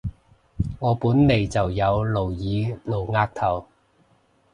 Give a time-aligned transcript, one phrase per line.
[0.79, 3.67] 我本來就有露耳露額頭